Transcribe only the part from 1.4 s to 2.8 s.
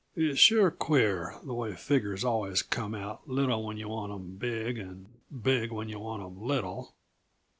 the way figures always